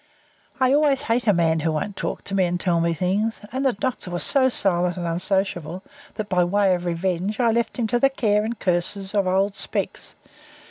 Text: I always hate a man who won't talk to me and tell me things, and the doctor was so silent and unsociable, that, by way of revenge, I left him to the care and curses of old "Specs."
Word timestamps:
I 0.59 0.73
always 0.73 1.03
hate 1.03 1.27
a 1.27 1.31
man 1.31 1.59
who 1.59 1.71
won't 1.73 1.95
talk 1.95 2.23
to 2.23 2.33
me 2.33 2.45
and 2.45 2.59
tell 2.59 2.81
me 2.81 2.91
things, 2.95 3.41
and 3.51 3.63
the 3.63 3.71
doctor 3.73 4.09
was 4.09 4.23
so 4.23 4.49
silent 4.49 4.97
and 4.97 5.05
unsociable, 5.05 5.83
that, 6.15 6.27
by 6.27 6.43
way 6.43 6.73
of 6.73 6.85
revenge, 6.85 7.39
I 7.39 7.51
left 7.51 7.77
him 7.77 7.85
to 7.85 7.99
the 7.99 8.09
care 8.09 8.43
and 8.43 8.57
curses 8.59 9.13
of 9.13 9.27
old 9.27 9.53
"Specs." 9.53 10.15